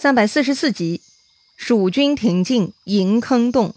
[0.00, 1.00] 三百四十四集，
[1.56, 3.74] 蜀军挺进银坑洞。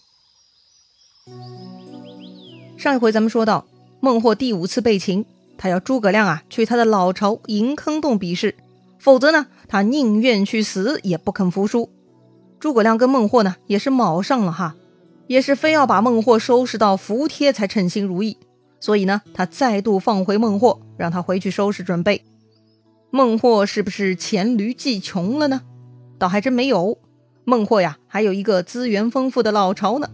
[2.77, 3.65] 上一回咱们说到，
[3.99, 5.25] 孟获第五次被擒，
[5.57, 8.53] 他要诸葛亮啊去他的老巢银坑洞比试，
[8.99, 11.89] 否则呢，他宁愿去死也不肯服输。
[12.59, 14.75] 诸葛亮跟孟获呢也是卯上了哈，
[15.25, 18.37] 也是非要把孟获收拾到服帖才称心如意，
[18.79, 22.23] 所以呢，他再度放回孟获，让他回去收拾准备。
[23.09, 25.63] 孟获是不是黔驴技穷了呢？
[26.21, 26.99] 倒还真没有，
[27.45, 30.07] 孟获呀，还有一个资源丰富的老巢呢。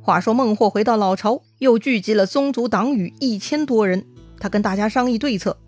[0.00, 4.06] 话说孟获回到老巢，又聚集了宗族党羽一千多人，
[4.40, 5.58] 他跟大家商议对策。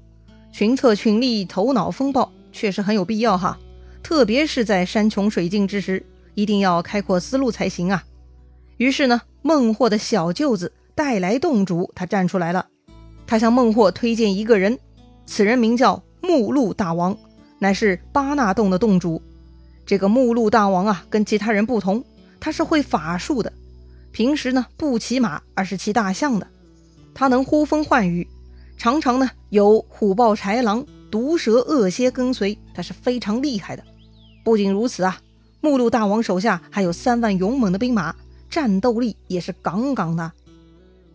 [0.51, 3.59] 群策群力，头脑风暴，确实很有必要哈。
[4.03, 8.03] 特别是在山穷水尽之时，一定要开阔思路才行啊。
[8.79, 12.69] 于是呢，孟获的小舅子带来洞主他站出来了，
[13.27, 14.79] 他向孟获推荐一个人，
[15.27, 17.15] 此人名叫目录大王，
[17.59, 19.21] 乃是巴纳洞的洞主。
[19.87, 22.05] 这个目录大王啊，跟其他人不同，
[22.41, 23.53] 他是会法术的。
[24.13, 26.47] 平时呢，不骑马，而是骑大象的。
[27.15, 28.27] 他能呼风唤雨，
[28.77, 33.83] 常常呢有虎豹豺狼、毒蛇恶蝎跟随，他是非常厉害的。
[34.45, 35.21] 不仅如此啊，
[35.61, 38.15] 目录大王手下还有三万勇猛的兵马，
[38.49, 40.33] 战斗力也是杠杠的。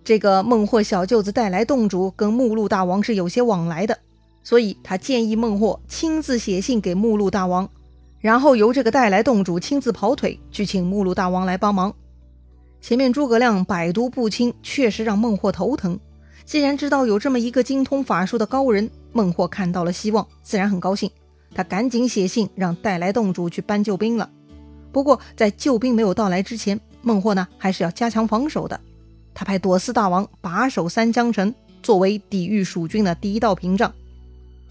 [0.04, 4.00] 这个孟获小舅子带来洞主跟目录大王是有些往来的，
[4.44, 7.70] 所以他建议孟获亲自写信给目录大王。
[8.20, 11.94] 然后由这个带来洞主亲自跑腿去请目录大王来帮忙。
[12.82, 16.00] 前面诸葛亮百毒不侵，确实让孟获头疼。
[16.46, 21.10] 既然知道有这么一个精通法术的高人，孟获看到了希望，自然很高兴。
[21.54, 24.30] 他赶紧写信让带来洞主去搬救兵了。
[24.92, 28.80] 不过在救兵没有到来之前，孟获呢还是要加强防守的。
[29.34, 33.94] 他派朵思大王把守三江城，作为抵御蜀军的第一道屏障。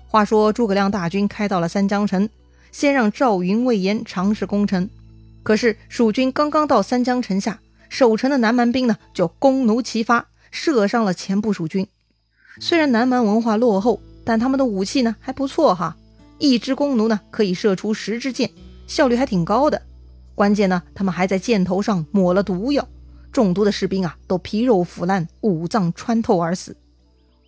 [0.06, 2.28] 话说诸葛亮大军开到了三江城。
[2.72, 4.88] 先让赵云、魏延尝试攻城，
[5.42, 11.86] 可是蜀军刚刚到三江城下，守城的南蛮兵呢就弓弩齐发，射伤了前部蜀军。
[12.60, 15.96] 虽然南蛮文化落后，但他们的武器呢还不错哈，
[16.38, 18.50] 一支弓弩呢可以射出十支箭，
[18.86, 19.82] 效率还挺高的。
[20.34, 22.86] 关键呢，他们还在箭头上抹了毒药，
[23.32, 26.76] 中毒的士兵啊都皮肉腐烂，五脏穿透而死。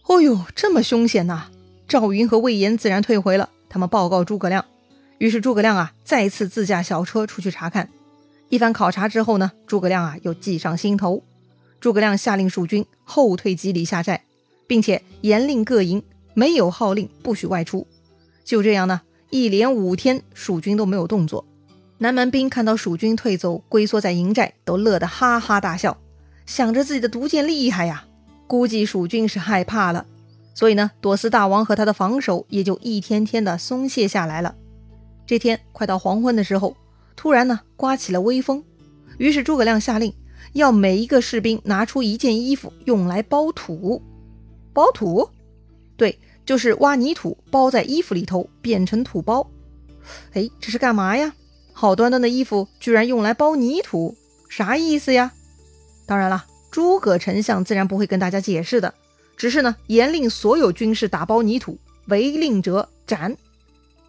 [0.06, 1.48] 哦呦，这么凶险呐！
[1.87, 4.64] 赵云和魏延自然退回了，他们报告诸葛亮。
[5.20, 7.91] 于是诸葛亮啊，再次自驾小车出去查看。
[8.48, 11.22] 一番考察之后呢，诸葛亮啊又计上心头。
[11.78, 14.25] 诸葛亮下令蜀军后退几里下寨，
[14.66, 17.86] 并且严令各营没有号令不许外出。
[18.44, 21.44] 就这样呢，一连五天，蜀军都没有动作。
[21.98, 25.98] 南蛮兵看到蜀军退走，龟缩在营寨，都乐得哈哈大笑，
[26.47, 28.06] 想着自己的毒箭厉害呀。
[28.47, 30.06] 估计蜀军是害怕了，
[30.54, 34.54] 所以呢，朵思大王和他的防守也就一天天的松懈下来了。
[35.30, 36.76] 这天快到黄昏的时候，
[37.14, 38.64] 突然呢刮起了微风，
[39.16, 40.12] 于是诸葛亮下令
[40.54, 44.02] 要每一个士兵拿出一件衣服用来包土。
[44.72, 45.30] 包土？
[45.96, 49.48] 对，就是挖泥土包在衣服里头变成土包。
[50.32, 51.32] 哎，这是干嘛呀？
[51.72, 54.16] 好端端的衣服居然用来包泥土，
[54.48, 55.30] 啥意思呀？
[56.06, 58.92] 当然了，诸葛丞相自然不会跟大家解释的，
[59.36, 63.36] 只是呢严令所有军士打包泥土，违令者斩。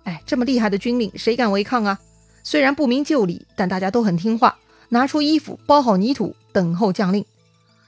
[0.04, 2.00] 哎，这么厉害的军令，谁敢违抗啊？
[2.44, 4.58] 虽然不明就里，但大家都很听话，
[4.90, 7.24] 拿出衣服包好泥土，等候将令。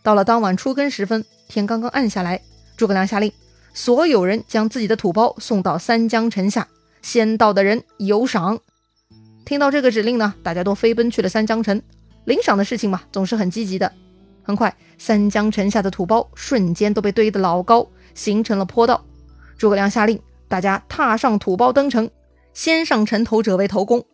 [0.04, 2.42] 到了当晚初更时分，天刚刚暗下来，
[2.78, 3.32] 诸葛亮下令，
[3.74, 6.68] 所有人将自己的土包送到三江城下，
[7.02, 8.60] 先到的人有赏。
[9.46, 11.82] 听到这个指令呢，大家都飞奔去了三江城。
[12.26, 13.92] 领赏的事情嘛，总是很积极的。
[14.44, 19.04] 很快，三江城下的土包瞬间都被堆得老高，形成了坡道。
[19.58, 20.22] 诸葛亮下令。
[20.54, 22.08] 大家踏上土包登城，
[22.54, 24.06] 先上城头者为头功。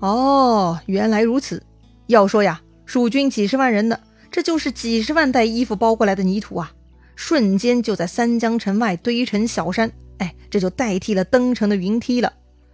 [0.00, 1.62] 哦，原来如此。
[2.08, 3.98] 要说呀，蜀军几十万人呢，
[4.30, 6.72] 这就是几十万袋衣服包过来的泥土啊，
[7.14, 9.90] 瞬间就在三江城外堆成小山。
[10.18, 12.30] 哎，这就代替了登城的云梯了。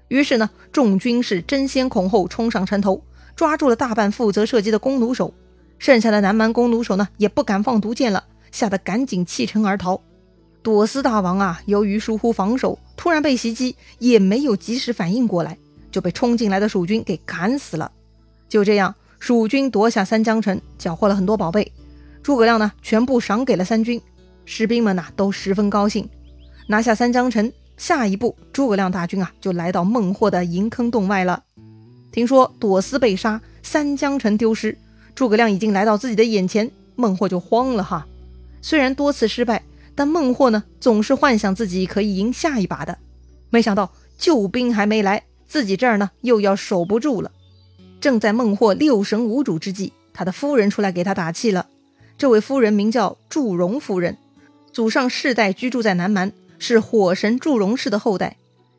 [0.09, 3.05] 于是呢，众军士争先恐后冲上城头，
[3.37, 5.32] 抓住了大半负责射击的弓弩手。
[5.78, 10.02] 剩下的南蛮弓弩手呢，也不敢放毒箭了，吓得赶紧弃城而逃。
[10.62, 15.59] 朵思大王啊，由于疏忽防守，突然被袭击，也没有及时反应过来，
[15.91, 17.91] 就被冲进来的蜀军给砍死了。
[18.49, 21.73] 就这样，蜀军夺下三江城，缴获了很多宝贝。
[22.23, 24.00] 诸葛亮呢，全部赏给了三军，
[24.44, 26.09] 士兵们呐都十分高兴。
[26.69, 31.43] 拿下三江城，下一步，诸葛亮大军啊就来到孟获的银坑洞外了。
[32.12, 34.79] 听说朵思被杀，三江城丢失，
[35.17, 38.06] 诸葛亮已经来到自己的眼前，孟获就慌了哈。
[38.61, 39.61] 虽然多次失败。
[39.94, 42.98] 但孟获呢，总是幻想自己可以赢下一把的。
[43.50, 47.30] 没想到救兵还没来，自己这儿呢又要守不住了。
[48.00, 51.66] 正在孟获六神无主之际，他的夫人出来给他打气了。
[52.16, 54.16] 这位夫人名叫祝融夫人，
[54.72, 58.36] 祖上世代居住在南蛮，是火神祝融氏的后代。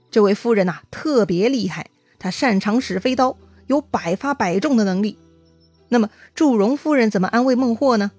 [0.10, 1.88] 这位夫人呐特别厉害，
[2.20, 3.38] 她擅长使飞刀，
[3.68, 5.18] 有百发百中的能力。
[5.90, 8.12] 那么祝融夫人怎么安慰孟获呢？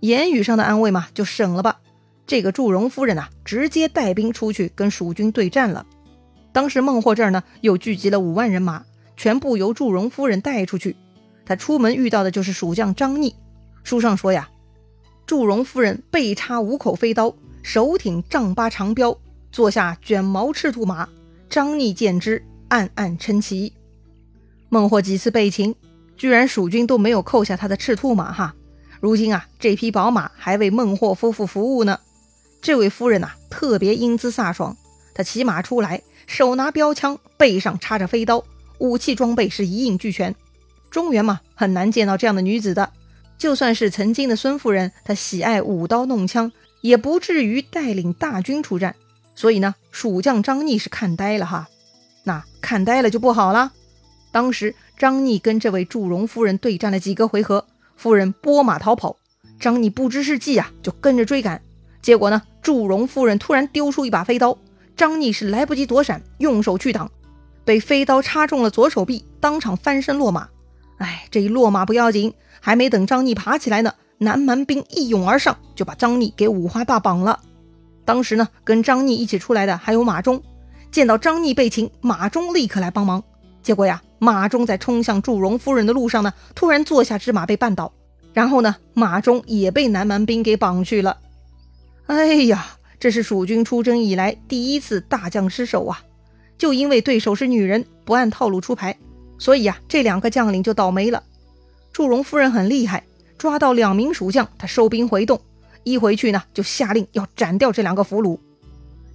[0.00, 1.80] 言语上的安慰嘛，就省了吧。
[2.26, 5.86] 这个祝融夫人呐，直接带兵出去跟蜀军对战了。
[6.52, 8.84] 当时孟获这儿呢，又聚集了五万人马。
[9.16, 10.96] 全部由祝融夫人带出去。
[11.44, 13.34] 他出门遇到的就是蜀将张逆。
[13.82, 14.48] 书上说呀，
[15.26, 19.18] 祝融夫人背插五口飞刀，手挺丈八长镖，
[19.52, 21.06] 坐下卷毛赤兔马。
[21.50, 23.74] 张逆见之，暗暗称奇。
[24.70, 25.74] 孟获几次被擒，
[26.16, 28.54] 居然蜀军都没有扣下他的赤兔马哈。
[29.00, 31.98] 如今啊，这匹宝马还为孟获夫妇服务呢。
[32.60, 34.76] 这位夫人呐，特别英姿飒爽。
[35.14, 38.44] 她骑马出来，手拿标枪，背上插着飞刀。
[38.78, 40.34] 武器装备是一应俱全，
[40.90, 42.92] 中原嘛很难见到这样的女子的。
[43.38, 46.52] 就算是曾经的孙夫人，她喜爱舞刀弄枪，
[46.82, 48.94] 也不至于带领大军出战。
[49.34, 51.68] 所以呢，蜀将张逆是看呆了哈。
[52.24, 53.72] 那看呆了就不好了。
[54.30, 57.66] 当时张逆跟这位祝融夫人对战了几个回合，
[58.00, 59.16] 夫人拨马逃跑，
[59.58, 61.60] 张逆不知是计啊，就跟着追赶。
[62.00, 64.56] 结果呢，祝融夫人突然丢出一把飞刀，
[64.96, 67.10] 张逆是来不及躲闪，用手去挡。
[67.62, 70.48] 被飞刀插中了左手臂，当场翻身落马。
[70.96, 77.40] 哎，这一落马不要紧，还没等张逆爬起来呢，南蛮兵一涌而上，就把张逆给五花大绑了。
[78.06, 80.42] 当时呢，跟张逆一起出来的还有马忠，
[80.90, 83.22] 见到张逆被擒，马忠立刻来帮忙。
[83.62, 87.92] 结果呀，马忠在冲向祝融夫人的路上呢，突然坐下之马被绊倒，
[88.32, 91.16] 然后呢，马忠也被南蛮兵给绑去了。
[92.06, 92.66] 哎呀，
[93.00, 96.02] 这是蜀军出征以来第一次大将失手啊！
[96.58, 98.98] 就因为对手是女人，不按套路出牌，
[99.38, 101.22] 所以呀，这两个将领就倒霉了。
[101.90, 103.02] 祝融夫人很厉害，
[103.38, 105.40] 抓到两名蜀将，她收兵回洞，
[105.82, 108.38] 一回去呢，就下令要斩掉这两个俘虏。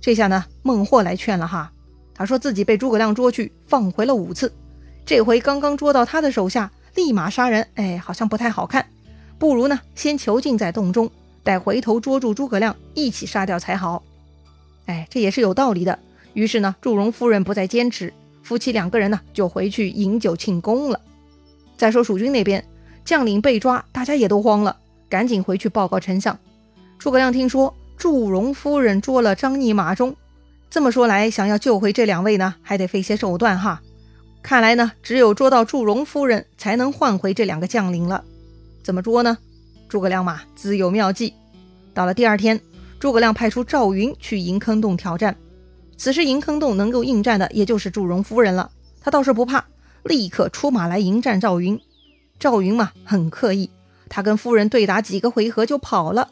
[0.01, 1.71] 这下呢，孟获来劝了哈，
[2.15, 4.51] 他说自己被诸葛亮捉去，放回了五次，
[5.05, 8.87] 这回刚刚捉到他的手下，立马杀人，哎，好像不太好看，
[9.37, 11.11] 不如呢，先囚禁在洞中，
[11.43, 14.01] 待回头捉住诸葛亮，一起杀掉才好。
[14.87, 15.99] 哎，这也是有道理的。
[16.33, 18.11] 于是呢，祝融夫人不再坚持，
[18.41, 20.99] 夫妻两个人呢就回去饮酒庆功了。
[21.77, 22.65] 再说蜀军那边，
[23.05, 24.75] 将领被抓，大家也都慌了，
[25.07, 26.37] 赶紧回去报告丞相。
[26.97, 30.15] 诸葛亮听说祝融夫人捉了张逆、马忠，
[30.69, 33.81] 这么说来，想要救回这两位呢，还得费些手段哈。
[34.45, 38.23] 看来呢，只有捉到祝融夫人，才能换回这两个将领了。
[38.83, 39.39] 怎么捉呢？
[39.89, 41.33] 诸葛亮嘛，自有妙计。
[41.95, 42.61] 到了第二天，
[42.99, 45.35] 诸葛亮派出赵云去银坑洞挑战。
[45.97, 48.69] 此时银坑洞能够应战的，也就是祝融夫人了。
[49.01, 49.65] 他倒是不怕，
[50.03, 51.81] 立刻出马来迎战赵云。
[52.37, 53.71] 赵云嘛，很刻意，
[54.09, 56.29] 他跟夫人对打几个回合就跑了。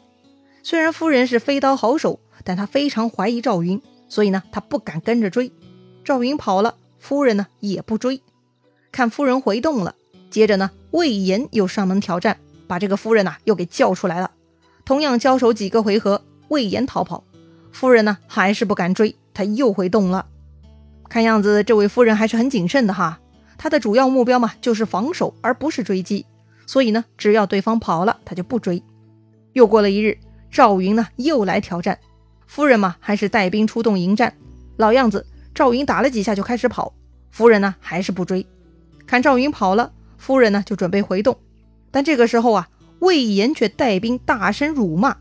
[0.62, 5.50] 虽然夫人是飞刀好手，但他非常怀疑赵云，所以呢，他不敢跟着追。
[6.04, 8.22] 赵云跑了，夫人呢也不追。
[8.90, 9.94] 看夫人回洞了，
[10.30, 14.30] 接着呢，魏延又上门挑战，把这个夫人呐又给叫出来了。
[14.86, 17.22] 同样交手几个回合，魏延逃跑，
[17.72, 19.14] 夫人呢还是不敢追。
[19.34, 20.24] 他又回洞了，
[21.10, 23.20] 看样子这位夫人还是很谨慎的哈。
[23.58, 26.24] 她的主要目标嘛，就是防守，而不是追击。
[26.66, 28.82] 所以呢，只要对方跑了，他就不追。
[29.52, 30.16] 又过了一日，
[30.50, 31.98] 赵云呢又来挑战，
[32.46, 34.34] 夫人嘛还是带兵出动迎战。
[34.78, 36.92] 老样子，赵云打了几下就开始跑，
[37.30, 38.44] 夫人呢还是不追。
[39.06, 41.38] 看赵云跑了，夫人呢就准备回洞，
[41.90, 42.68] 但这个时候啊，
[42.98, 45.16] 魏延却带兵大声辱骂，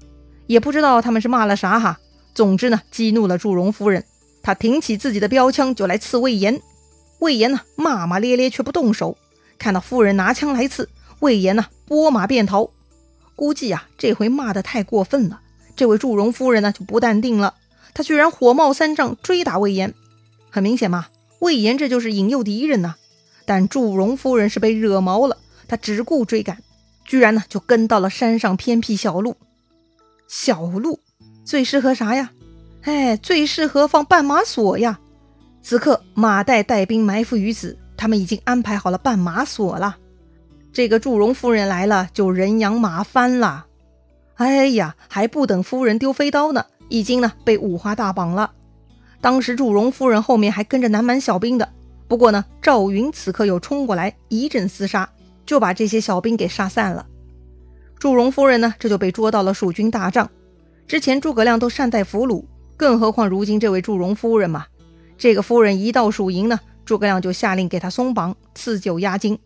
[0.48, 2.00] 也不知道他们是骂了啥哈。
[2.34, 4.04] 总之呢，激怒了祝融夫人，
[4.42, 6.60] 她挺起自己的标枪就来刺魏延。
[7.20, 9.18] 魏延呢，骂骂咧咧却不动手。
[9.60, 12.72] 看到夫人拿枪来刺，魏延呢，拨马便逃。
[13.36, 15.42] 估计啊，这回骂得太过分了，
[15.76, 17.54] 这位祝融夫人呢就不淡定了，
[17.94, 19.94] 她居然火冒三丈追打魏延。
[20.54, 21.08] 很明显嘛，
[21.40, 22.94] 魏延这就是引诱敌人呐。
[23.44, 26.60] 但祝融夫人是被惹毛了，她只顾追赶，
[27.06, 29.36] 居然呢就跟到了山上偏僻小路。
[30.28, 31.00] 小路。
[31.44, 32.32] 最适合啥呀？
[32.84, 35.00] 哎，最适合放绊马索呀！
[35.64, 39.98] 此刻马岱带兵埋伏于此，他们已经安排好了绊马索了。
[40.72, 43.66] 这个祝融夫人来了，就人仰马翻了。
[44.36, 48.52] 哎呀，还不等夫人丢飞刀呢，已经呢被五花大绑了。
[49.24, 51.70] 当时祝融夫人后面还跟着南蛮小兵的，
[52.10, 55.10] 不过呢，赵云此刻又冲过来一阵厮杀，
[55.46, 57.06] 就把这些小兵给杀散了。
[57.98, 60.30] 祝融夫人呢，这就被捉到了蜀军大帐。
[60.86, 62.44] 之前诸葛亮都善待俘虏，
[62.76, 64.66] 更何况如今这位祝融夫人嘛？
[65.18, 69.40] 这个夫人一到蜀营呢，诸葛亮就下令给她松绑，赐酒压惊。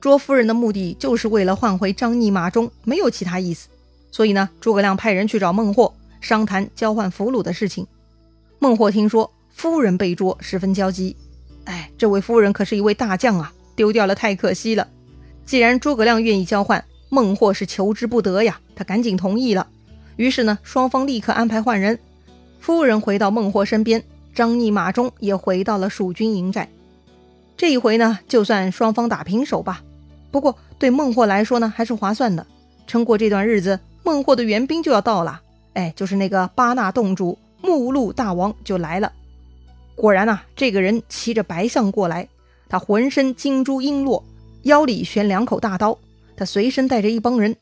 [0.00, 3.68] 捉夫人的目的就是为了换回张逆马忠，没有其他意思。
[4.10, 7.86] 所以呢，诸葛亮派人去找孟获商谈交换俘虏的事情。
[8.64, 11.14] 孟获听说夫人被捉，十分焦急。
[11.64, 14.88] 哎，这位夫人可是一位大将啊，丢掉了太可惜了。
[15.44, 19.66] 既然诸葛亮愿意交换，孟获是求之不得呀，他赶紧同意了。
[20.16, 21.98] 于是呢，双方立刻安排换人，
[22.58, 24.02] 夫人回到孟获身边，
[24.34, 26.66] 张逆、马忠也回到了蜀军营寨。
[27.58, 29.82] 这一回呢，就算双方打平手吧。
[30.30, 32.46] 不过对孟获来说呢，还是划算的。
[32.86, 35.42] 撑过这段日子，孟获的援兵就要到了。
[35.74, 39.10] 哎，就是那个巴纳洞主目录大王就来了。
[39.94, 42.28] 果然呐，这个人骑着白象过来，
[42.68, 44.22] 他浑身金珠璎珞，
[44.64, 45.98] 腰里悬两口大刀。
[46.36, 47.56] 他随身带着一帮人，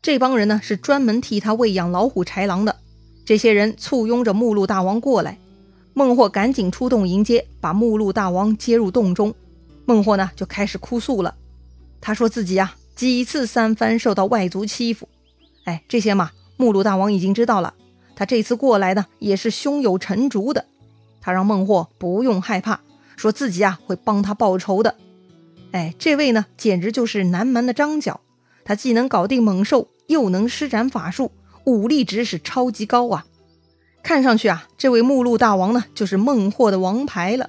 [0.00, 2.76] 这帮人呢是专门替他喂养老虎、豺狼的。
[3.24, 5.38] 这些人簇拥着目录大王过来，
[5.92, 9.34] 孟获赶紧出洞迎接，把目录大王接入洞中。
[9.84, 11.34] 孟获呢就开始哭诉了。
[12.00, 15.08] 他说自己呀，几次三番受到外族欺负，
[15.64, 17.74] 哎，这些嘛，目录大王已经知道了。
[18.18, 20.64] 他这次过来呢，也是胸有成竹的。
[21.20, 22.80] 他让孟获不用害怕，
[23.16, 24.96] 说自己啊会帮他报仇的。
[25.70, 28.20] 哎，这位呢，简直就是南蛮的张角。
[28.64, 31.30] 他既能搞定猛兽，又能施展法术，
[31.62, 33.24] 武力值是超级高啊！
[34.02, 37.48] 看上去啊，这位目录大王呢，就是孟获的王牌了。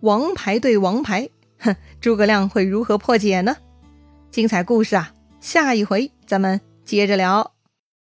[0.00, 1.28] 王牌对王牌。
[1.58, 3.58] 哼，诸葛亮会如何破解呢？
[4.30, 7.52] 精彩故事啊，下一回咱们接着聊。